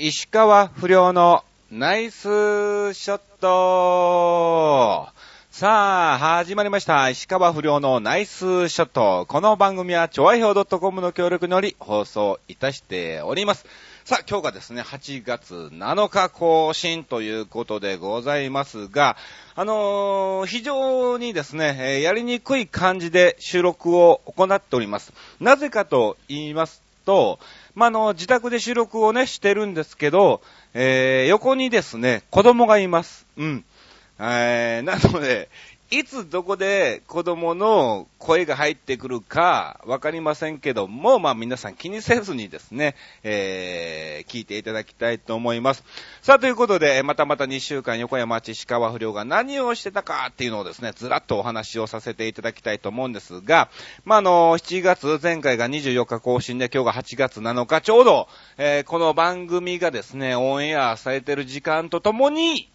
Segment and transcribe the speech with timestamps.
[0.00, 5.08] 石川不良のナイスショット
[5.50, 7.10] さあ、始まりました。
[7.10, 9.26] 石川不良のナイスショット。
[9.26, 13.66] この番組は、ちょわひょう .com の協力により放送いたしております。
[14.04, 19.16] さあ、今日がですね、8月7日更新ということでございますが、
[19.56, 25.12] あのー非常にですね、やりにくい感じで収録を行っております。
[25.40, 27.38] なぜかと言いますと、
[27.74, 30.42] まあ、の、自宅で収録をね、してるんですけど、
[30.74, 33.26] えー横にですね、子供がいます。
[33.38, 33.64] うん。
[34.18, 35.48] えーなので、
[35.90, 45.82] いつどこで子供の声が入ってくるかわかりませんけども、まあ皆さん気にせずにですね、えー聞いていただきたいと思います。
[46.20, 53.70] さあということで、またまた2週間横山町石川不良が何をしてたかっていうのをですね、ずらっとお話をさせていただきたいと思うんですが、
[54.04, 62.68] まああの、7月、前回が24日更新で今日が8月7日、ちょうど、えーこの番組がですね、オンエアされてる時間とともに、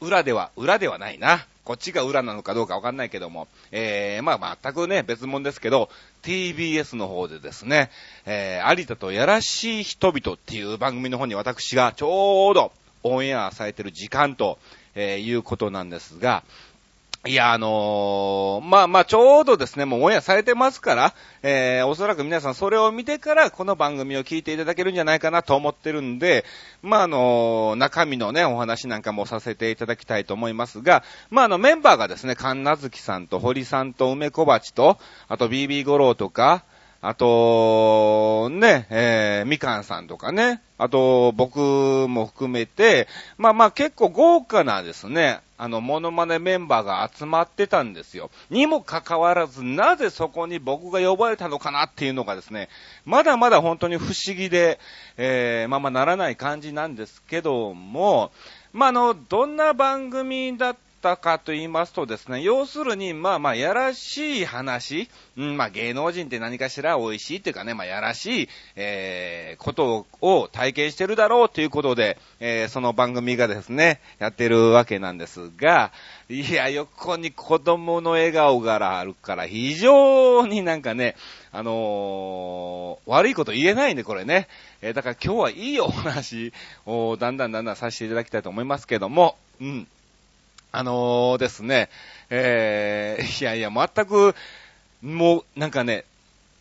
[0.00, 1.44] 裏では、裏ではないな。
[1.66, 5.90] こっちが裏なのかどうかわかんないけども、えー、まあ全くね、別物ですけど、
[6.22, 7.90] TBS の方でですね、
[8.24, 12.70] えー、有田とやらしい人々っていう番組の方に私がちょうど
[13.02, 14.58] オンエアされてる時間と、
[14.94, 16.44] えーいうことなんですが、
[17.28, 26.44] いや、あのーまあまあ、ちょうどですね、もうオンエアされてますから、えー、おそらく皆さんそれを見てから、この番組を聞いていただけるんじゃないかなと思ってるんで、
[26.82, 36.64] まあ、あのー中身のね、お話なんかもさせていただきたいと思いますが、まあ、あの、メンバーがですね、神奈月さんと堀さんと梅小鉢と、あと BB 五郎とか、
[37.00, 41.58] あと、ね、えー、みかんさんとかね、あと、僕
[42.08, 48.30] も含めて、まあまあ結構豪華なですね、あの、モノマネメンバーが集まってたんですよ。
[48.50, 52.68] にもかかわらず、なぜそこに僕が呼ばれたのかなっていうのがですね、
[53.04, 54.78] まだまだ本当に不思議で、
[55.16, 58.32] えー、まあまあならない感じなんですけども、
[58.72, 60.76] まああの、どんな番組だっ
[61.06, 75.92] たかと言いますとですね、要するに、まあまあ、やらしい話、うん、まあ芸能人って何かしら美味しいっていうかね、まあやらしい、えー、ことを体験してるだろうということで、えー、その番組がですね、やってるわけなんですが、
[76.28, 81.14] いや、横に子供の笑顔があるから、非常になんかね、
[81.52, 84.48] あのー悪いこと言えないね、これね。
[84.82, 86.52] えーだから今日はいいお話
[86.84, 89.86] をだんだんだんだんさせていただきたいと思いますけども、うん。
[90.72, 91.88] あのーですね、
[92.30, 94.34] えー、いやいや、全く、
[95.02, 96.04] もう、なんかね、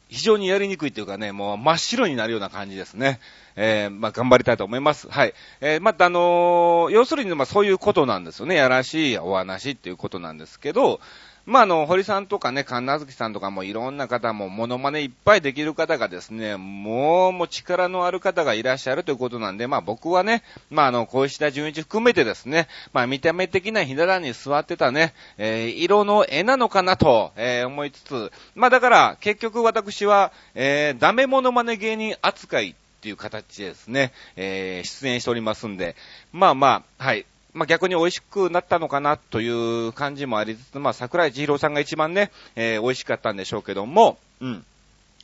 [0.09, 3.19] 非常にやりにくいというかね、もう真っ白になるような感じですね。
[3.55, 5.09] えー、まあ、頑張りたいと思います。
[5.09, 5.33] はい。
[5.61, 8.55] えー、またあのー要するに、まあ、そういうことなんですよね。
[8.55, 10.99] やらしいお話っていうことなんですけど、
[11.45, 20.41] まあ、あの、堀さんとかね、神奈月さんとかもいろんな方も、モノマネいっぱいできる方がですね、もう、もう力のある方がいらっしゃるということなんで、まあ僕はね、
[20.71, 35.95] まああの、小石田純一含めてですね、まあ見た目的なひな壇に座ってたね、えー色の絵なのかなと、えー思いつつ、まあだから、結局私は、えーダメモノマネ芸人扱いっていう形でですね、えー出演しておりますんで、
[36.33, 37.27] まあまあ、はい。
[37.55, 44.65] まあ、逆に美味しくなったのかなという感じもありつつ、まあ、桜井千尋さんが一番ね、えー美味しかったんでしょうけども、うん。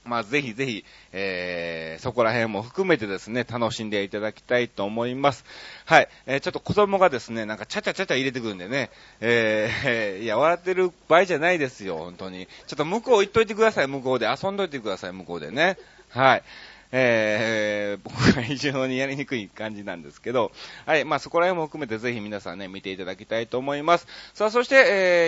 [0.05, 5.45] まあ、ぜひぜひ、えー、そこら辺も含めてですね、楽しんでいただきたいと思います。
[5.85, 6.07] はい。
[6.25, 12.47] えー、ちょっと子供がですね、なんかちゃちゃちゃちゃ入れてくるんでね、え、え ーいや、笑ってる場合じゃないですよ、本当に。
[12.65, 14.27] ちょっと向こう行っといてください、向こうで。
[14.27, 15.77] 遊んどいてください、向こうでね。
[16.09, 16.43] はい。
[16.91, 20.51] えー、僕が非常にやりにくい感じなんですけど、
[20.85, 24.07] はい、まあそこら辺も含めてぜひ皆さんね、見ていただきたいと思います。
[24.33, 24.75] さあ、そして、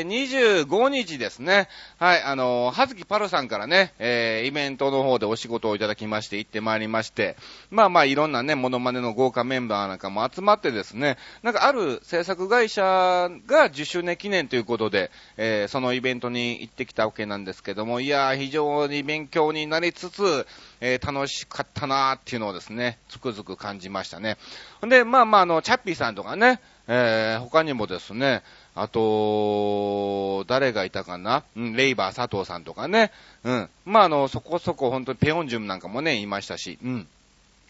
[0.02, 7.38] えー、25日ですね、はい、あのー、はずきパルさんからね、えー、イベントの方でお仕事をいただきまして、行ってまいりまして、
[7.72, 12.84] まあまあいろんなね、モノマネの豪華メンバーなんかも集まってですね、なんかある制作会社
[13.48, 20.46] が10周年記念ということで、えー、そのイベントに行ってきたわけなんですけども、いやー、非常に勉強になりつつ、
[20.86, 24.38] えー楽しかったなーっていうのをですね、つくづく感じましたね。
[24.82, 26.60] で、まあまあ、あの、チャッピーさんとかね、
[26.90, 28.44] えー他にもですね、
[28.76, 31.44] あと、誰がいたかな？
[31.56, 33.12] うん、レイバー佐藤さんとかね、
[33.44, 33.70] うん。
[33.86, 37.08] まあ、あの、そこそこ本当にペヨンジュムなんかもね、いましたし、うん。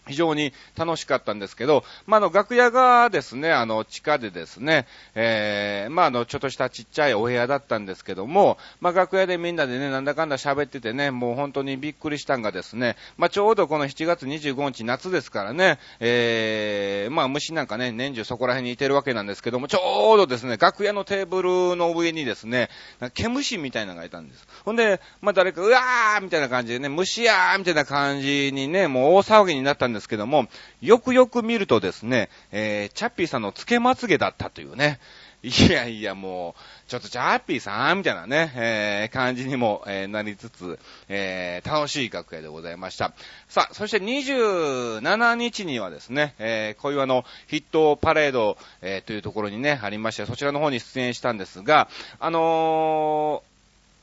[0.06, 22.68] 非常に楽しかったんですけど、まあ、の、楽屋がですね、あの、地下でですね、えー、まあ、の、ちょっとしたちっちゃいお部屋だったんですけども、まあ、楽屋でみんなでね、なんだかんだ喋っててね、もう本当にびっくりしたんがですね、まあ、ちょうどこの7月25日夏ですからね、えー、まあ、虫なんかね、年中そこら辺にいてるわけなんですけども、ちょうどですね、楽屋のテーブルの上にですね、
[23.14, 24.46] 毛虫みたいなのがいたんです。
[24.64, 30.48] ほんで、まあ、誰か、うわーみたいな感じでね、虫やーみたいな感じにね、もう大騒ぎになったんですですけども、
[30.80, 35.00] よくよく見るとですね、えー、チャッピーさんのつけまつげだったというね、
[35.44, 40.78] いやいや、もう、ちょっとチャッピーさんみたいなね、えー、感じにも、えー、なりつつ、
[41.10, 43.12] えー、楽しい楽屋でございました。
[43.48, 51.88] さあ、そして27日にはですね、えー、こういうあの、ヒットパレード、えー、というところにね、ありまして、そちらの方に出演したんですが、
[52.20, 53.42] あの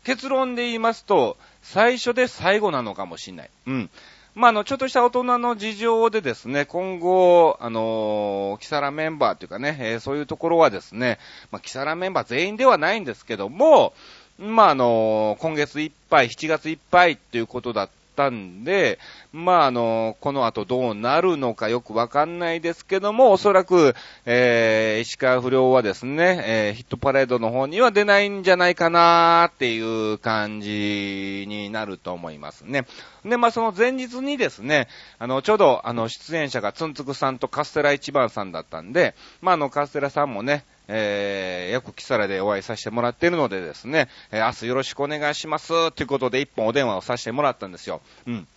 [0.04, 3.50] ー、結論で言いますと、最初で最後なのかもしれない。
[3.66, 3.90] うん。
[4.34, 11.20] まあ、あの、ちょっとした大人の事情でですね、今後、あのー、キサラメンバーというかね、えー、そういうところはですね、
[11.52, 13.94] まあ、キサラメンバー全員ではないんですけども、
[14.40, 19.00] まあ、あのー、今月いっぱい、7月いっぱいっていうことだったんで、
[19.34, 23.96] まあ、あの、この後どうなるのかよくわかんないですけども、おそらく、
[24.26, 32.86] えー、石川不良はですね、えー、ヒットパレードの方には出ないんじゃないかなーっていう感じになると思いますね。
[33.26, 34.88] で、まあ、その前日にですね、
[35.20, 48.02] あの、ちょうど、あの、出演者がツンツクさんとカステラ一番さんだったんで、まあ、あの、カステラさんもね、えー、よくキサラでお会いさせてもらっているのでですね、えー、明日よろしくお願いします、ということで一本お電話をさせてもらったんですよ。
[48.28, 48.48] うん。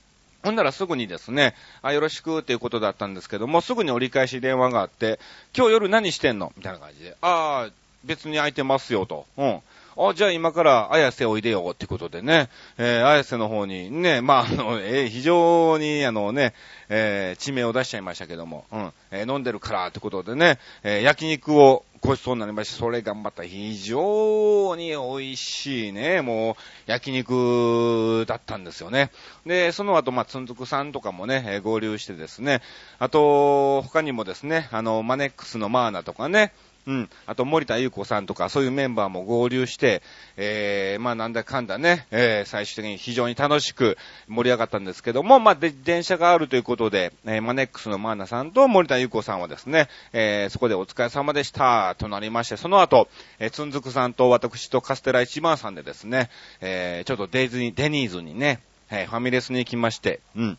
[0.42, 5.18] ほんならすぐにですね、あ、よろしくっていうことだったんですけども、すぐに折り返し電話があって、
[5.56, 7.70] 今日夜何してんのみたいな感じで、ああ、
[8.04, 9.26] 別に空いてますよと。
[9.38, 9.60] うん。
[9.96, 12.48] あ、じゃあ今から綾瀬おいでよってことでね、
[12.78, 16.54] えー、綾瀬の方にね、まあ、あの、えー、非常にあのね、
[16.88, 26.54] えー、地名を出しちゃいましたけども、うん、えー、飲んでるからってことでね、えー、焼肉をごちそうになりまして、それがまた非常に美味しいね、もう、
[26.84, 29.10] 焼肉だったんですよね。
[29.46, 32.60] で、その後、まあ、つんづくさんとかもね、えー、合流してですね、
[32.98, 36.52] あと、他にもですね、あの、マネックスのマーナとかね、
[36.86, 37.10] うん。
[37.26, 40.02] あと、森田優子さんとか、そういうメンバーも合流して、
[40.36, 43.96] えー、まあ、なんだかんだね、えー、最終的に非常に楽しく
[44.28, 53.08] 盛り上がったんですけども、まあ、で、電車があるということで、えー、マネックスのマーナさんと森田優子さんはですね、えー、そこでお疲れ様でした、となりまして、その後、
[53.38, 56.28] えー、つんづくさんと私とカステラ一番さんでですね、
[56.60, 58.60] えー、ちょっとデイズに、デニーズにね、
[58.90, 60.58] えー、ファミレスに行きまして、うん。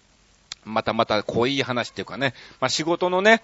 [0.66, 3.42] またまた濃い話っていうかね、まあ、仕事のね、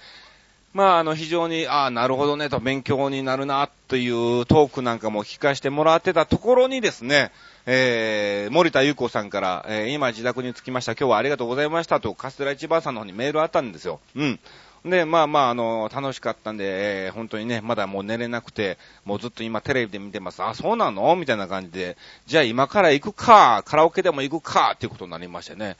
[0.73, 7.31] まあ、あの、非常に、ああ、なるほどね、と勉強になるな、というトークなんかも聞かせてもらってたところにですね、
[7.65, 14.00] えー、森田優子さんから、えー、今自宅に着きました、今日はありがとうございましたと、カステラ一番さんの方にメールあったんですよ。
[14.15, 14.39] うん。
[14.85, 20.41] で、まあまあ、あの、楽しかったんで、えー、本当にね、まだもう寝れなくて、もうずっと今テレビで見てます。
[20.41, 21.15] あ、そうなの？
[21.17, 25.75] みたいな感じで、じゃあ今から行くか、カラオケでも行くか、っていうことになりましてね。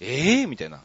[0.00, 0.80] ええー、みたいな。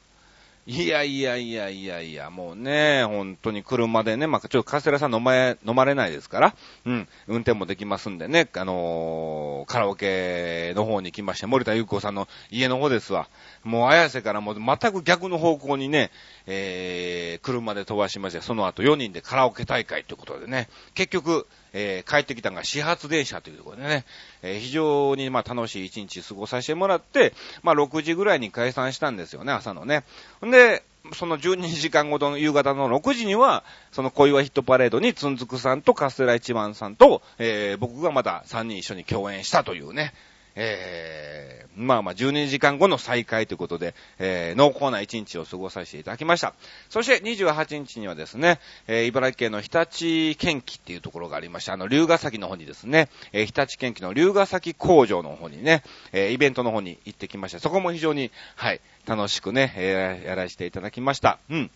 [0.68, 6.56] いやいやいやいやいや、もうね、本当に車でね、まあ、ちょっとカステラさん飲まれ、飲まれないですから、
[6.86, 13.28] うん、運転もできますんでね、あのー、カラオケの方に来まして、森田優子さんの家の方ですわ。
[13.64, 16.12] もう綾瀬からもう全く逆の方向にね、
[16.46, 24.06] えー、車で飛ばしまして、その後4人でカラオケ大会ということでね、結局、えー、帰ってきたのが始発電車というところでね、
[24.42, 27.34] えー、非常にまあ楽しい一日過ごさせてもらって、
[27.64, 30.04] まあ6時ぐらいに解散したんですよね、朝のね。
[30.46, 30.84] んで、
[31.14, 40.14] その12時間後の夕方の6時には、その小岩ヒットパレードにつんづくさんとカステラ一番さんと、えー、僕がまた3人一緒に共演したというね、
[40.56, 46.54] えー、まあまあ12時間後の再開ということで、えー、濃厚な一日を過ごさせていただきました。
[46.90, 51.74] そして28日にはですね、えー、茨城県の日立県機っていうところがありました。
[51.74, 57.60] あの、龍ヶ崎の方にですね、えー、日立県機の龍ヶ崎工場の方にね、えー、イベントの方に行ってきました。
[57.60, 61.40] そこも非常に、はい、楽しくね、えー、やらせていただきました。
[61.50, 61.72] うん。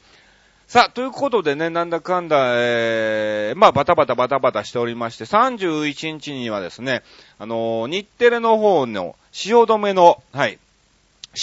[0.68, 7.04] さあ、ということでね、なんだかんだ、えー、まあ、バタバタバタバタしておりまして、31日にはですね、
[7.38, 10.58] あのー、日テレの方の、汐留の、はい、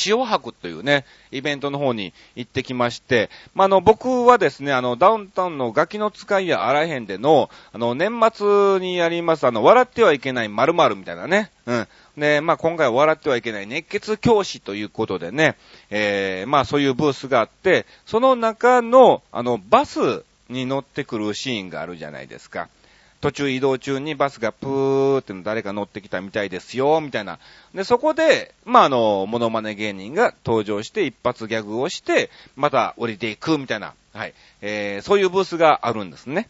[0.07, 11.89] 塩博というね、イベントの方に行ってきまして、まあ、あの、僕はですね、あの、ダウンタウンのガキの使いやあらへんでの、あの、年末にやります、あの、笑ってはいけない〇〇みたいなね、うん。
[12.17, 15.57] で、まあ、今回は笑ってはいけない熱血教師ということでね、
[15.91, 22.69] えー、まあ、そういうブースがあって、その中の、あの、バスに乗ってくるシーンがあるじゃないですか。
[23.23, 27.39] 途中移動中にバスがプーっての誰か乗ってきたみたいですよ、みたいな。
[27.73, 33.95] で、そこで、まあ、あの、モノマネ芸人が登場して一発ギャグをして、また降りていく、みたいな。
[34.13, 34.35] はい。
[34.61, 36.49] えー、そういうブースがあるんですね。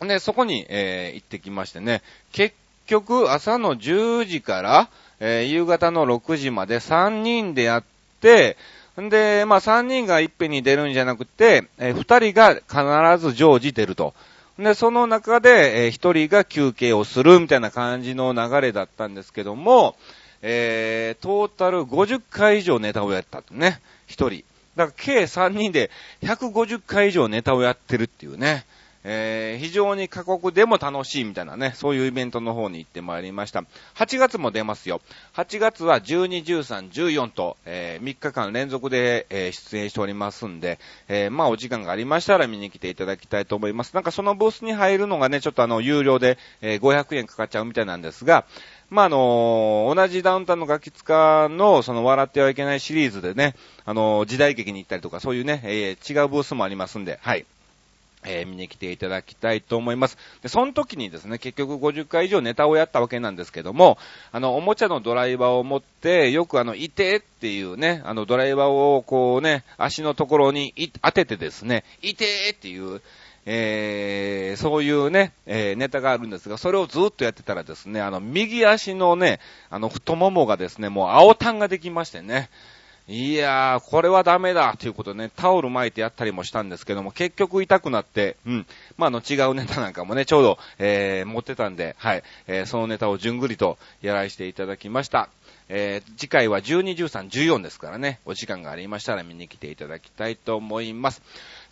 [0.00, 2.02] で、そこに、えー、行ってきましてね、
[2.32, 4.88] 結局朝の10時から、
[5.20, 7.84] えー、夕方の6時まで3人でやっ
[8.20, 8.56] て、
[9.00, 14.14] んで、まあ3人がいっぺんに出るんじゃなくて、えー、2人が必ず常時出ると。
[14.58, 19.96] で、その中で、えー、1人が休憩をするみたいな感じの流れだったんですけども、
[20.42, 24.44] えー、トータル50回以上ネタをやったとね、1人。
[24.76, 25.90] だから計3人で
[26.22, 28.64] 150回以上ネタをやってるっていうね。
[29.04, 33.62] えー、非常に過酷でも楽しいみたいなね、そういうイベントの方に行ってまいりました。
[33.94, 35.00] 8月も出ますよ。
[35.34, 43.94] 8月は12、13、14と、えー、3日間連続で、えー、出演しておりますんで、え、まあお時間がありましたら見に来ていただきたいと思います。
[43.94, 48.46] なんかそのブースに入るのがね、ちょっとあの、有料で、え、500円かかっちゃうみたいなんですが、
[48.90, 57.46] まあ、あの、同じダウンタウンのガキツカの、その、笑ってはいけないシリーズでね、あの、時代劇に行ったりとか、そういうね、え、違うブースもありますんで、はい。
[58.26, 60.18] えー、見に来ていただきたいと思います。
[60.42, 63.98] で、その時にですね、結局50回以上ネタをやったわけなんですけども、
[64.32, 73.00] あの、おもちゃのドライバーを持って、よくあの、いてっていうね、あの、ドライバーをこうね、足のところに当ててですね、いてっていう、
[73.46, 79.38] えー、そういうね、えー、ネタがあるんですが、それをずっとやってたらですね、あの、右足のね、
[79.68, 82.48] あの、太ももがですね、もう青タンができましてね、
[83.06, 88.66] いやー、これはダメだということでね、タオル巻いてやったりもしたんですけども、結局痛くなって、うん。
[88.96, 92.22] まあ、の、違うネタなんかもね、ちょうど、えー、持ってたんで、はい。
[92.46, 95.28] えー、そのネタをじゅんぐりとやらしていただきました。
[95.68, 101.20] えー、次回は12、13、14ですからね、お時間がありましたら見に来ていただきたいと思います。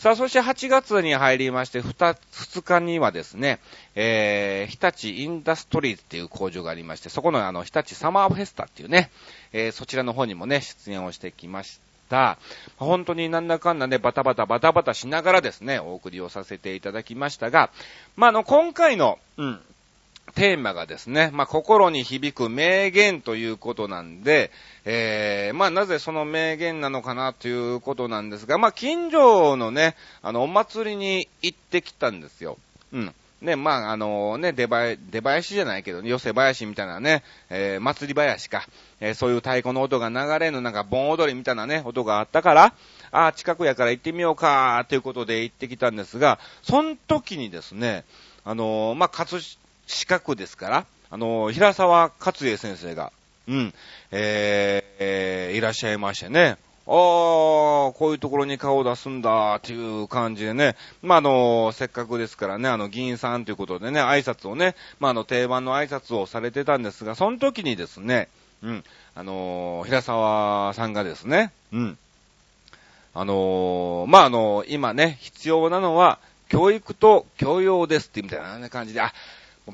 [0.02, 3.60] さあ、そして8月に入りまして、2, 2日にはですね、
[3.94, 9.12] えー、日立インダストリーズっていう工場がありまして、そこのあの、日立サマーフェスタっていうね、
[9.52, 11.78] えー、そちらの方にもね、出演をしてきまし
[12.10, 12.36] た。
[12.78, 17.70] 本当になんだかんだね、バタバタバタバタしながらですね、お送りをさせていただきましたが、
[18.16, 19.60] まあ、あの、今回の、うん、
[20.34, 24.50] テーマがですね、まあ、心に響く名言ということなんで、
[24.84, 32.56] えー、まあ、なぜその名言なのかなということなんですが、まあ、近所のね、あの、お祭りに行ってきたんですよ。
[32.92, 33.14] うん。
[33.42, 38.66] ね、まあ、あのね、出ば、出囃子じゃないけど、ね寄せ囃子みたいなね、えー、祭り囃子か、
[39.00, 42.74] えー、そういう太鼓の音が流れのなんか盆踊りみたいなね、音があったから、
[43.10, 48.04] あ、近くやから行ってみようか、ということで行ってきたんですが、その時にですね、
[48.44, 49.40] あの、まあ、葛
[49.92, 53.12] 四角ですから、あの、平沢勝栄先生が、
[53.48, 53.74] うん、
[54.10, 56.56] えー、えー、いらっしゃいましてね、
[56.86, 60.74] ああ、こういうところに顔を出すんだ、っていう感じでね。
[61.00, 68.28] まあ、あの、せっかくですからね、あの、議員さんということでね、挨拶をね、まあ、あの、定番の挨拶をされてたんですが、その時にですね、
[68.62, 68.84] うん、
[69.14, 71.98] あの、平沢さんがですね、うん、
[73.14, 76.18] あの、まあ、あの、今ね、必要なのは、
[76.48, 79.12] 教育と教養ですってみたいな感じで、あ、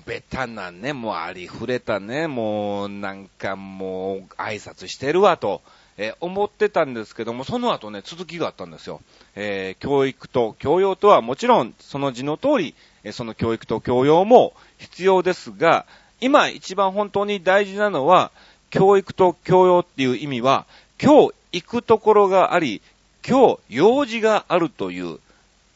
[0.07, 5.63] ベタなね、もうありふれたね、もうなんかもう挨拶してるわと、
[5.97, 9.01] えー、思ってたんですけども、その後ね、続きがあったんですよ。
[9.35, 15.87] えー、教育と教養とはもちろんその字の通り、えー、その教育と教養も必要ですが、
[16.21, 18.31] 今一番本当に大事なのは、
[18.71, 20.67] 教育と教養っていう意味は、
[21.03, 22.83] 今日行くところがあり、
[23.27, 25.19] 今日用事があるという、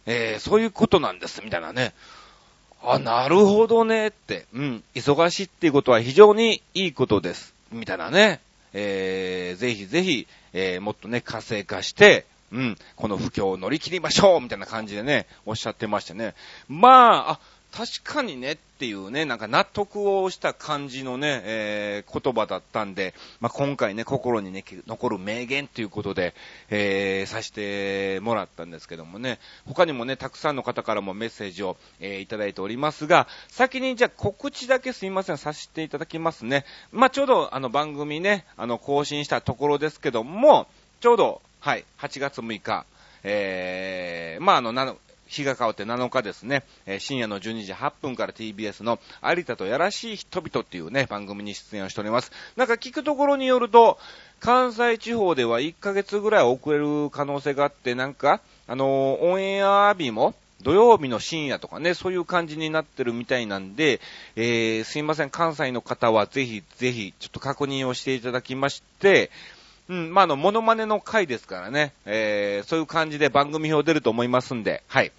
[0.04, 1.94] えー、そういうことなんです、みたいなね。
[2.84, 7.54] あ、なるほどねって、うん、忙しいっていうことは非常にいいことです。
[7.70, 8.40] みたいなね。
[8.74, 16.34] えー、ぜひぜひ、えー、もっとね、活性化して、うん、この不況を乗り切りましょうみたいな感じでね、おっしゃってましてね。
[16.68, 17.40] まあ、あ、
[17.72, 26.34] 確かにねっていうね、なんか納得をした感じのね、えー、言葉だったんで、まあ、今回ね、心にね、残る名言ということで、
[26.68, 36.66] えー、させてもらったんですけどもね、他にもね、たくさんの方からもメッセージを、えー、いただいておりますが、先にじゃあ告知だけすいません、させていただきますね。
[36.90, 40.66] まあ、ちょうどあの番組ね、あの、更新したところですけども、
[41.00, 42.84] ちょうど、はい、8月6日、
[43.22, 44.98] えー、まあ、あの、
[45.32, 52.30] 日が変わって7日ですね、えー、深夜の12時8分から TBS の有田とやらしい人々っていうね、番組に出演をしております。
[52.56, 53.98] なんか聞くところによると、
[54.40, 64.00] 関西地方では1ヶ月ぐらい遅れる可能性があって、なんか、あのー、オンエア日も、土曜日の深夜とかね、そういう感じになってるみたいなんで、
[64.36, 69.30] えー、すいません、関西の方はぜひぜひ、ちょっと確認をしていただきまして、
[69.88, 75.10] うん、まあ、あの、モノマネの回ですからね、えー、そういう感じで番組表出ると思いますんで、はい。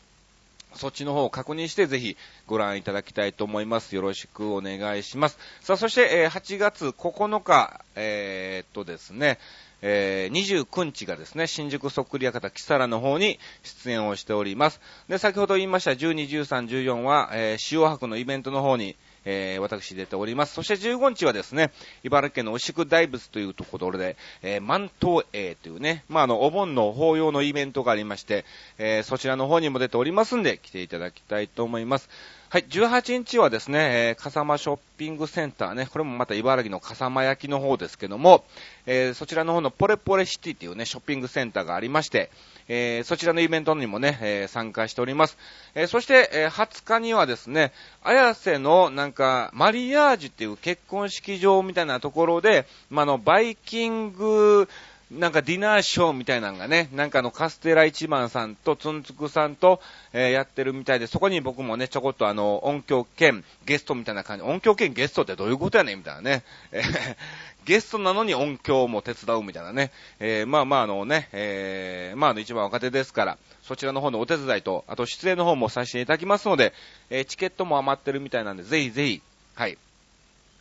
[0.76, 3.96] そっちの方を確認してぜひご覧いただきたいと思います。
[3.96, 5.38] よろしくお願いします。
[5.62, 9.40] さあ、そして、えー、8月9日、えー、っとですね、
[9.82, 14.80] えー、29日がですね、新宿そっくり館キサラの方に出演をしております。
[15.10, 20.54] で、先ほど言いました12、13、14は、えー、塩博のイベントの方に、えー、私出ております。
[20.54, 21.72] そして15日はですね、
[22.04, 28.46] 茨城県の牛久大仏というところで、えー、万東営というね、まあ、あの、お盆の法要のイベントがありまして、
[28.78, 32.10] えー、そちらの方にも出ておりますんで、来ていただきたいと思います。
[32.54, 38.44] はい、18日はですね、えー、笠間ショッピングセンターね、これもまた茨城の笠間焼の方ですけども、
[38.86, 42.30] えー、そちらの方のポレポレシティっていうね、ショッピングセンターがありまして、
[42.68, 45.40] えー、そちらのイベントにもね、えー、参加しております。
[45.74, 47.72] えー、そして、えー、20日にはですね、
[48.04, 54.70] 綾瀬のなんか、マリアージュっていう結婚式場みたいなところで、まあ、の、バイキング、
[55.14, 59.80] なんかディナーショーみたいなのがね、なんかあのカステラ一番さんとツンツクさんと、
[60.12, 66.44] えー、やってるみたいで、そこに僕もね、ちょこっとあの、音響兼ゲストみたいな感じ、音響兼ゲストってどういうことやねんみたいなね。
[66.72, 67.16] えー、
[67.66, 69.92] ゲストなのに音響も手伝うみたいなね。
[70.20, 76.74] えー、まあまああのね、えー、まああの一番若手ですから、そちらの方のお手伝いと、あと出演の方もさせていただきますので、
[77.10, 79.22] えー、チケットも余ってるみたいなんで、ぜひぜひ、
[79.56, 79.78] はい、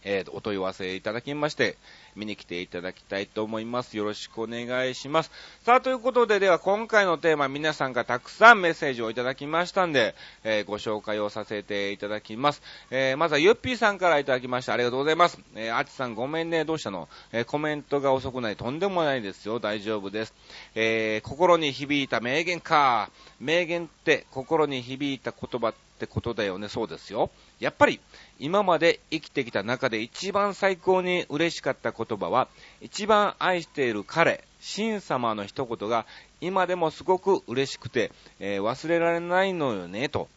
[0.05, 1.77] えー、お問い合わせいただきまして、
[2.15, 3.97] 見に来ていただきたいと思います。
[3.97, 5.31] よろしくお願いします。
[5.65, 12.63] さあ、ということで、では今回のテーマ、皆さんがたくさんメッセージをいただきましたんで、えー、ご紹介をさせていただきます。
[12.91, 14.75] えー、まずはゆっぴーさんからいただきました。
[14.75, 15.39] ありがとうございます。
[15.55, 17.09] えー、あちさんごめんね、どうしたの？
[17.33, 19.61] えコメントが遅くない、とんでもないですよ。
[19.61, 20.35] 大丈夫です。
[20.75, 23.11] え心に響いた名言か。
[23.41, 26.69] 名言って心に響いた言葉ってってことだよね。
[26.69, 27.31] そうですよ。
[27.61, 28.01] やっぱり、
[28.41, 32.49] 今まで生きてきた中で一番最高に嬉しかった言葉は、
[32.81, 34.43] 一番愛している彼、
[34.77, 36.07] 神様の一言が
[36.41, 40.29] 今でもすごく嬉しくて、えー、忘れられないのよね、と。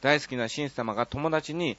[0.00, 1.76] 大好きな神様が友達に、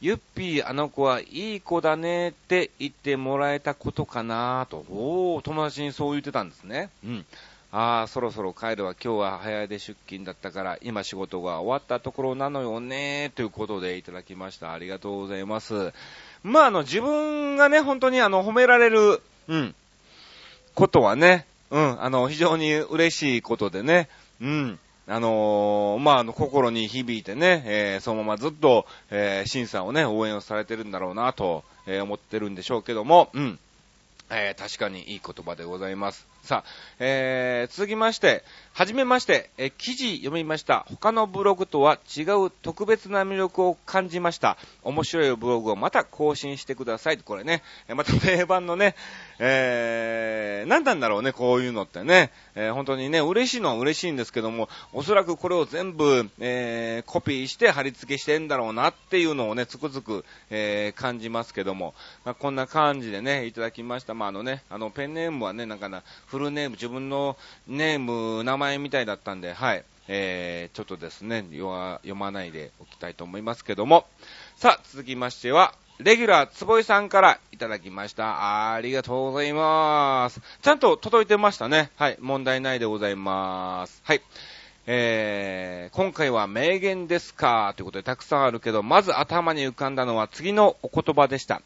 [0.00, 4.84] ゆっぴーあの子はいい子だねって言ってもらえたことかなと。
[4.90, 6.90] おー、友達にそう言ってたんですね。
[7.04, 7.26] うん。
[7.76, 14.72] ああ、そろそろ帰るわ、今日は早出出勤だったから、今仕事が終わったところなのよね、ということでいただきました。
[14.72, 15.92] ありがとうございます。
[16.44, 19.74] まあ、あの、自分がね、本当にあの、褒められる、うん、
[20.76, 24.08] ことはね、うん、あの、非常に嬉しいことでね、
[24.40, 24.78] うん、
[25.08, 33.58] あのー、まあ、あの、心に響いてね、えー、そのままずっと、えー、審査をね、応援をされてるんだろうな、と、えー、思ってるんでしょうけども、うん、
[34.30, 36.33] えー、確かにいい言葉でございます。
[36.44, 40.84] さあ、えー、続きまして、はじめまして、え記事読みました。
[40.90, 44.58] 他のブログとは違う特別な魅力を感じました。
[44.82, 47.18] 面白いブログをまた更新してください。
[47.18, 47.62] これね、
[47.94, 48.94] また定番のね、
[49.38, 52.30] えー、何なんだろうね、こういうのってね。
[52.56, 64.14] えー、本当にね、嬉しいのは嬉しいんですけども、おそらくこれを全部、えー、コピーして貼り付けしてんだろうなっていうのをね、つくづく、えー、感じますけども、まあ、こんな感じでね、いただきました。
[64.14, 66.02] まあ、あのね、あの、ペンネームはね、なんかな、
[66.34, 67.36] フルネーム、自分の
[67.68, 69.84] ネーム、名前みたいだったんで、はい。
[70.08, 74.04] えー、ちょっとですね、読まないでおきたいと思いますけども。
[74.56, 78.74] さあ、続きましては、レギュラー、つぼいさんからいただきました。
[78.74, 80.40] ありがとうございます。
[80.60, 81.92] ちゃんと届いてましたね。
[81.96, 84.02] はい、問題ないでございます。
[84.04, 84.20] はい。
[84.86, 87.72] えー、今回は名言ですか？
[87.76, 91.62] ということでたくさんあるけど、まず頭に浮かんだのは次のお言葉でした。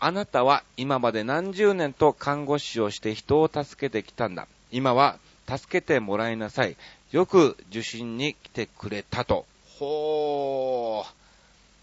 [0.00, 4.46] あなたは今まで何十年と看護師をして人を助けてきたんだ。
[4.70, 6.76] 今は助けてもらいなさい。
[7.10, 9.44] よく受診に来てくれたと。
[9.78, 11.18] ほー。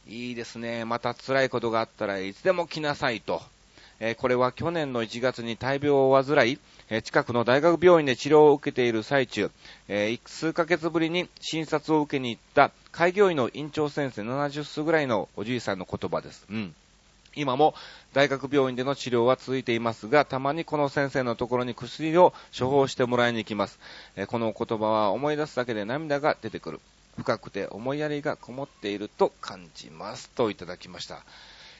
[0.07, 0.85] いいですね。
[0.85, 3.41] また辛いことがあったらいつでも来なさいと。
[3.99, 9.51] えー、これは去年の1月に大病を患い、えー、近くの大学病院で治療を受けている最中、
[9.87, 16.45] えー、数ヶ月ぶりに診察を受けに行った開業医の院長先生70数ぐらいのおじいさんの言葉です。
[16.49, 16.75] うん。
[17.35, 17.75] 今も
[18.13, 23.79] 大学病院での治療は続いていますが、たまにこの先生のところに薬を処方してもらいに行きます。
[24.15, 26.81] えこの言葉は思い出すだけで涙が出てくる。
[27.17, 30.29] 深くて思いやりがこもっていると感じます。
[30.31, 31.23] といただきました。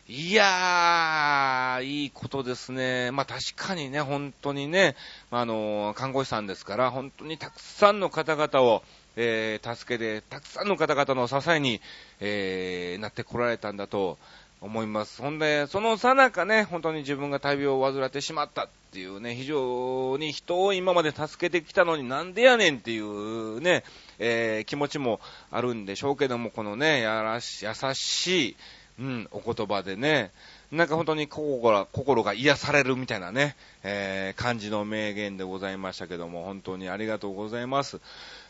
[0.07, 3.09] いやー、いいことですね。
[3.11, 4.95] まあ確かにね、本当にね、
[5.31, 8.83] あの看護師さんですから、本当にたくさんの方々を、
[9.15, 11.81] えー、助けて、たくさんの方々の支えに、
[12.19, 14.19] えー、なってこられたんだと、
[14.61, 15.21] 思います。
[15.21, 23.83] ほんで、そのさなかね、本当に自分が大病を患ってしまったっていうね、非常に人を今まで助けてきたのになんでやねんっていうね、
[24.19, 25.19] えー、気持ちも
[25.51, 28.55] あるんでしょうけども、このね、やらし、優しい、
[28.99, 30.31] うん、お言葉でね、
[30.71, 37.99] なんか本当に心が、心が癒されるみたいなね、えー、感じの名言でございましたけども、本当にありがとうございます。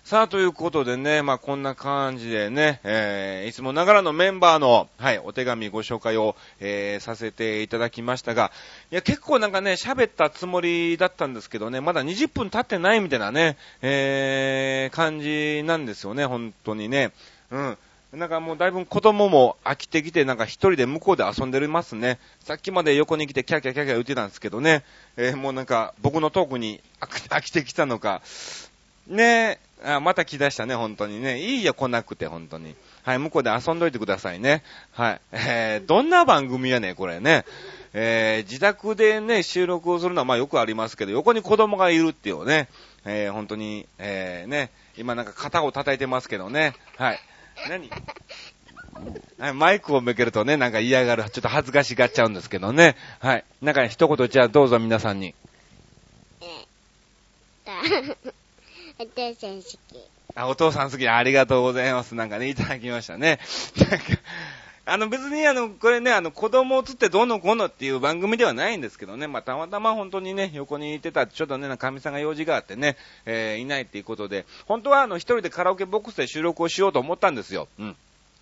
[0.05, 8.51] さあ、ということでね、まあ、こんな感じでね、えー、いつもながらのメンバーの、はい、お手紙ご紹介を、えー、させていただきましたが、
[8.91, 17.11] いや、結構なんかね、喋ったつもりだったんですけどね、まだ20分経ってないみたいなね、えー、感じなんですよね、本当にね。
[17.51, 17.77] うん。
[18.15, 22.19] なんかもうだいぶ子供も飽きてきて、なんか一人で向こうで遊んでますね。
[22.39, 24.83] さっきまで横に来てキャキャキャキャ言ってたんですけどね。
[25.17, 28.21] えー、もうなんか僕のトークに飽きてきたのか。
[29.07, 31.39] ねあ、また来だしたね、本当にね。
[31.39, 32.75] いいよ、来なくて、本当に。
[33.03, 34.63] はい、向こうで遊んどいてくださいね。
[34.93, 35.21] はい。
[35.31, 37.45] えー、どんな番組やね、これね。
[37.93, 42.67] えー、自宅でね、収録をするのはまあよくありますけど、横に子供がいるっていうね、
[43.05, 46.73] えー、本当に、えー、ね、今なんか肩を叩いてますけどね。
[46.97, 47.19] はい。
[47.69, 47.89] 何？
[49.37, 52.95] はい、マイクを向けるとね、なんか嫌がる、ちょっと恥ずかしがっちゃうんですけどね。
[53.19, 53.43] はい。
[53.61, 55.35] なんか一言じゃあどうぞ皆さんに。
[56.41, 56.65] え
[58.97, 59.77] お父さん好き。
[60.35, 61.07] あ、お父さん好き。
[61.07, 62.15] ありがとうございます。
[62.15, 63.39] なんかね、いただきましたね。
[63.77, 64.05] なんか、
[64.87, 72.95] あの別にあの、これね、あの子供を釣ってどうのこうのっていう番組ではないんですけどね、まあたまたま本当にね、横にいてた、ちょっとね、神さんが用事があってね、
[73.25, 77.67] えー、いないっていうことで、本当はあの一人でカラオケボックスで収録をしようと思ったんですよ。
[77.79, 77.95] うん。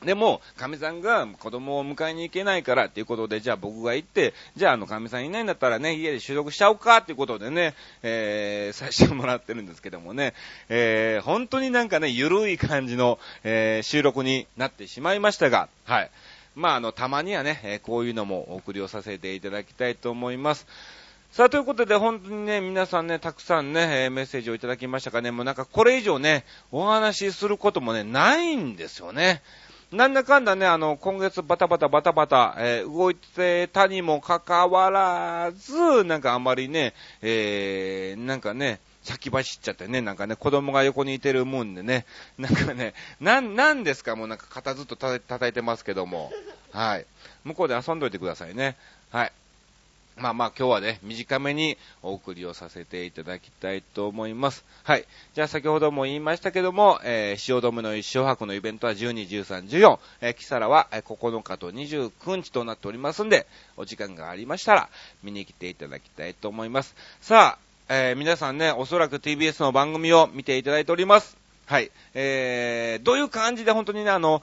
[0.06, 10.34] でも、神さんが子供を迎えに行けないからっていうことで、じゃあ僕が行って、じゃああの神さんいないんだったらね、家で収録しちゃおうかっていうことでね、えー、させてもらってるんですけどもね、
[10.70, 16.12] えー、本当になんかね、ゆるい感じの、えー、収録になってしまいましたが、はい。
[16.56, 20.68] まあ、あの、たまにはね、こういうのもお送りをさせていただきたいと思います。
[21.32, 29.42] さあ、ということで、本当にね、皆さんね、たくさんね、メッセージをいただきましたかね、もうなんかこれ以上ね、お話しすることもね、ないんですよね。
[29.92, 42.06] なんだかんだね、あの、今月バタバタバタバタ、えー、動いてたにもかかわらず、なんかあんまりね、えー、なんかね、先走っちゃってね、なんかね、子供が横にいてるもんでね、
[42.38, 44.16] なんかね、なん、なんですか？
[44.16, 46.32] もうなんか肩ずっと叩いてますけども、
[46.72, 47.06] はい。
[47.44, 48.76] 向こうで遊んどいてくださいね。
[49.12, 49.32] はい。
[50.16, 54.64] まあまあ今日はね、短めにお送りをさせていただきたいと思います。
[54.84, 55.06] はい。
[55.34, 64.90] じゃあ先ほども言いましたけども、えー、汐留の一生泊のイベントは12、13、14、えー、キサラは9日と29日となっておりますんで、お時間がありましたら
[65.24, 66.96] 見に来ていただきたいと思います。
[67.20, 71.38] さあ、えー、皆さんね、おそらく TBS の番組を見ていただいております。
[71.66, 71.92] はい。
[72.14, 74.42] えー、どういう感じで本当にね、あの、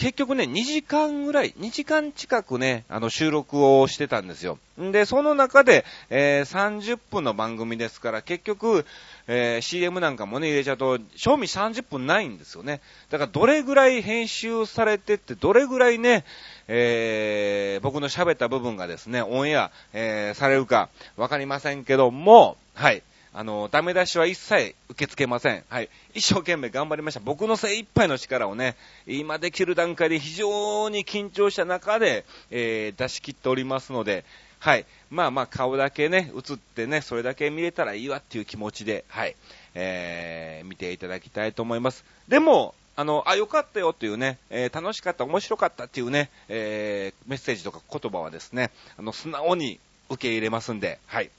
[0.00, 4.58] 結局ね、2時間ぐらい、2時間近くね、あの、収録をしてたんですよ。
[4.80, 8.86] んで、その中で、えー、30分の番組ですから、結局、
[9.26, 12.80] えー、CM なんかもね、入れちゃうと、賞味30分ないんですよね。
[13.10, 16.24] だから、どれぐらい編集されてって、どれぐらいね、
[16.66, 23.02] えー、僕の喋った部分がですね、オンエア、えー、されるか、わかりませんけども、はい。
[23.32, 25.64] あの、ダメ出しは一切受け付けません。
[25.68, 25.88] はい。
[26.14, 27.20] 一生懸命頑張りました。
[27.20, 34.24] 僕の精一杯の力をね、今できる段階で非常に緊張した中で、えー、出し切っておりますので、
[34.58, 34.84] はい。
[35.10, 39.36] まあまあ顔だけね、映ってね、それだけ見れたらいいわっていう気持ちで、はい。
[39.74, 42.04] えー、見ていただきたいと思います。
[42.28, 49.78] でも、あの、あ、よかったよっていうね、えー、楽しかった、面白かったっていうね、えー、メッセージとか言葉はですね、あの、素直に
[50.10, 51.30] 受け入れますんで、はい。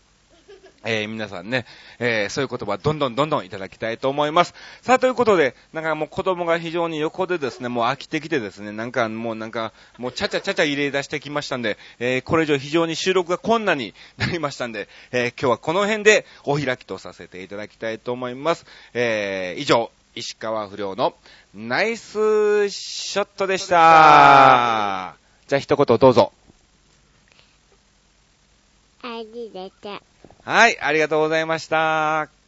[0.84, 1.66] えー、皆さんね、
[2.00, 4.54] えー、そういう言葉どんどんどんどんいただきたいと思います。
[4.82, 18.66] さあ、ということで、なんかもう子供が非常に横でですね、もう飽きてきてですね、なんかもうなんか、もうちゃちゃちゃちゃ入れ出してきましたんで、えー、これ以上非常に収録が困難になりましたんで、え今日はこの辺でお開きとさせていただきたいと思います。
[18.94, 21.14] え以上、石川不良の
[21.54, 25.16] ナイスショットでした。
[25.48, 26.32] じゃあ一言どうぞ。
[30.44, 32.41] はい、ありがとうございました。